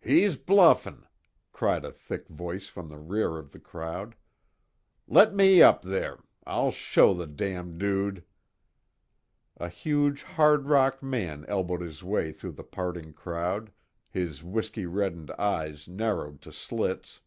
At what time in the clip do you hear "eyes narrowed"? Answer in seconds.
15.32-16.40